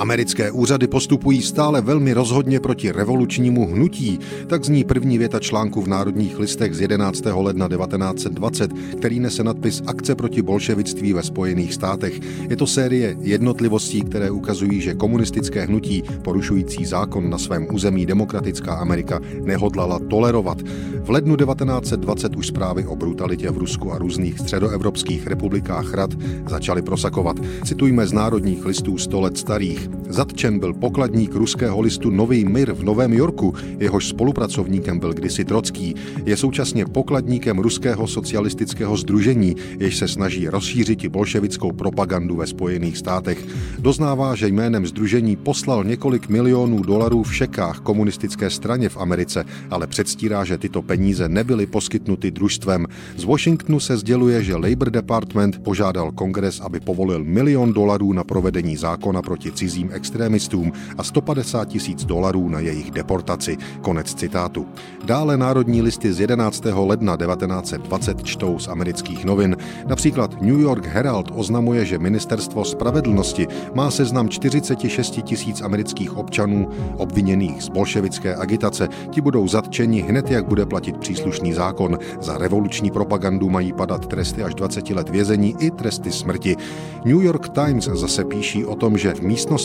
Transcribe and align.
Americké 0.00 0.50
úřady 0.50 0.86
postupují 0.86 1.42
stále 1.42 1.80
velmi 1.80 2.12
rozhodně 2.12 2.60
proti 2.60 2.92
revolučnímu 2.92 3.66
hnutí, 3.66 4.18
tak 4.46 4.64
zní 4.64 4.84
první 4.84 5.18
věta 5.18 5.40
článku 5.40 5.82
v 5.82 5.88
Národních 5.88 6.38
listech 6.38 6.74
z 6.74 6.80
11. 6.80 7.24
ledna 7.34 7.68
1920, 7.68 8.72
který 8.98 9.20
nese 9.20 9.44
nadpis 9.44 9.82
Akce 9.86 10.14
proti 10.14 10.42
bolševictví 10.42 11.12
ve 11.12 11.22
Spojených 11.22 11.74
státech. 11.74 12.20
Je 12.50 12.56
to 12.56 12.66
série 12.66 13.16
jednotlivostí, 13.20 14.00
které 14.00 14.30
ukazují, 14.30 14.80
že 14.80 14.94
komunistické 14.94 15.66
hnutí, 15.66 16.02
porušující 16.22 16.84
zákon 16.84 17.30
na 17.30 17.38
svém 17.38 17.66
území 17.72 18.06
Demokratická 18.06 18.74
Amerika, 18.74 19.20
nehodlala 19.42 19.98
tolerovat. 19.98 20.62
V 21.02 21.10
lednu 21.10 21.36
1920 21.36 22.36
už 22.36 22.46
zprávy 22.46 22.86
o 22.86 22.96
brutalitě 22.96 23.50
v 23.50 23.58
Rusku 23.58 23.92
a 23.92 23.98
různých 23.98 24.38
středoevropských 24.38 25.26
republikách 25.26 25.94
rad 25.94 26.10
začaly 26.48 26.82
prosakovat. 26.82 27.36
Citujme 27.64 28.06
z 28.06 28.12
Národních 28.12 28.64
listů 28.64 28.98
100 28.98 29.20
let 29.20 29.38
starých. 29.38 29.89
Zatčen 30.08 30.58
byl 30.58 30.74
pokladník 30.74 31.34
ruského 31.34 31.80
listu 31.80 32.10
Nový 32.10 32.44
Mir 32.44 32.72
v 32.72 32.84
Novém 32.84 33.12
Yorku, 33.12 33.54
jehož 33.78 34.08
spolupracovníkem 34.08 34.98
byl 34.98 35.12
kdysi 35.12 35.44
Trocký. 35.44 35.94
Je 36.26 36.36
současně 36.36 36.86
pokladníkem 36.86 37.58
ruského 37.58 38.06
socialistického 38.06 38.96
združení, 38.96 39.56
jež 39.78 39.96
se 39.96 40.08
snaží 40.08 40.48
rozšířit 40.48 41.06
bolševickou 41.06 41.72
propagandu 41.72 42.36
ve 42.36 42.46
Spojených 42.46 42.98
státech. 42.98 43.46
Doznává, 43.78 44.34
že 44.34 44.48
jménem 44.48 44.86
združení 44.86 45.36
poslal 45.36 45.84
několik 45.84 46.28
milionů 46.28 46.82
dolarů 46.82 47.22
v 47.22 47.34
šekách 47.34 47.80
komunistické 47.80 48.50
straně 48.50 48.88
v 48.88 48.96
Americe, 48.96 49.44
ale 49.70 49.86
předstírá, 49.86 50.44
že 50.44 50.58
tyto 50.58 50.82
peníze 50.82 51.28
nebyly 51.28 51.66
poskytnuty 51.66 52.30
družstvem. 52.30 52.86
Z 53.16 53.24
Washingtonu 53.24 53.80
se 53.80 53.96
sděluje, 53.96 54.42
že 54.42 54.56
Labor 54.56 54.90
Department 54.90 55.58
požádal 55.62 56.12
kongres, 56.12 56.60
aby 56.60 56.80
povolil 56.80 57.24
milion 57.24 57.72
dolarů 57.72 58.12
na 58.12 58.24
provedení 58.24 58.76
zákona 58.76 59.22
proti 59.22 59.50
cizím 59.80 59.90
extremistům 59.92 60.72
a 60.98 61.02
150 61.02 61.68
tisíc 61.68 62.04
dolarů 62.04 62.48
na 62.48 62.60
jejich 62.60 62.90
deportaci. 62.90 63.56
Konec 63.80 64.14
citátu. 64.14 64.66
Dále 65.04 65.36
národní 65.36 65.82
listy 65.82 66.12
z 66.12 66.20
11. 66.20 66.64
ledna 66.74 67.16
1920 67.16 68.22
čtou 68.22 68.58
z 68.58 68.68
amerických 68.68 69.24
novin. 69.24 69.56
Například 69.86 70.42
New 70.42 70.60
York 70.60 70.86
Herald 70.86 71.32
oznamuje, 71.34 71.84
že 71.84 71.98
ministerstvo 71.98 72.64
spravedlnosti 72.64 73.46
má 73.74 73.90
seznam 73.90 74.28
46 74.28 75.22
tisíc 75.22 75.62
amerických 75.62 76.16
občanů 76.16 76.68
obviněných 76.96 77.62
z 77.62 77.68
bolševické 77.68 78.36
agitace. 78.36 78.88
Ti 79.10 79.20
budou 79.20 79.48
zatčeni 79.48 80.02
hned, 80.02 80.30
jak 80.30 80.46
bude 80.46 80.66
platit 80.66 80.96
příslušný 80.96 81.52
zákon. 81.52 81.98
Za 82.20 82.38
revoluční 82.38 82.90
propagandu 82.90 83.50
mají 83.50 83.72
padat 83.72 84.06
tresty 84.06 84.42
až 84.42 84.54
20 84.54 84.90
let 84.90 85.08
vězení 85.08 85.56
i 85.58 85.70
tresty 85.70 86.12
smrti. 86.12 86.56
New 87.04 87.22
York 87.22 87.48
Times 87.48 87.84
zase 87.84 88.24
píší 88.24 88.64
o 88.64 88.76
tom, 88.76 88.98
že 88.98 89.14
v 89.14 89.20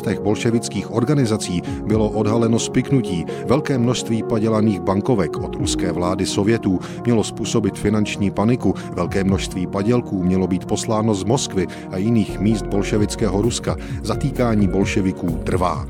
místnostech 0.05 0.23
bolševických 0.23 0.91
organizací 0.91 1.61
bylo 1.85 2.09
odhaleno 2.09 2.59
spiknutí. 2.59 3.25
Velké 3.47 3.77
množství 3.77 4.23
padělaných 4.23 4.79
bankovek 4.79 5.37
od 5.37 5.55
ruské 5.55 5.91
vlády 5.91 6.25
Sovětů 6.25 6.79
mělo 7.05 7.23
způsobit 7.23 7.79
finanční 7.79 8.31
paniku. 8.31 8.75
Velké 8.93 9.23
množství 9.23 9.67
padělků 9.67 10.23
mělo 10.23 10.47
být 10.47 10.65
posláno 10.65 11.15
z 11.15 11.23
Moskvy 11.23 11.67
a 11.91 11.97
jiných 11.97 12.39
míst 12.39 12.65
bolševického 12.65 13.41
Ruska. 13.41 13.75
Zatýkání 14.03 14.67
bolševiků 14.67 15.39
trvá. 15.43 15.87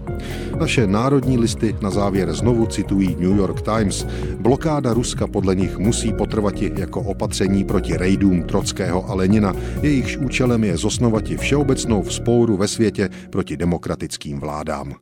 Naše 0.60 0.88
národní 0.88 1.38
listy 1.38 1.76
na 1.82 1.90
závěr 1.90 2.34
znovu 2.34 2.66
citují 2.66 3.16
New 3.20 3.38
York 3.38 3.62
Times. 3.62 4.08
Blokáda 4.40 4.94
Ruska 4.94 5.28
podle 5.28 5.56
nich 5.56 5.78
musí 5.78 6.14
potrvati 6.14 6.72
jako 6.78 7.02
opatření 7.02 7.64
proti 7.64 7.98
rejdům 7.98 8.44
Trockého 8.44 9.10
a 9.10 9.14
Lenina. 9.14 9.54
Jejichž 9.82 10.18
účelem 10.18 10.64
je 10.64 10.78
zosnovati 10.78 11.38
všeobecnou 11.38 12.02
vzpouru 12.02 12.58
ve 12.58 12.68
světě 12.68 13.10
proti 13.30 13.58
demokratickým 14.06 14.40
vládám. 14.40 14.96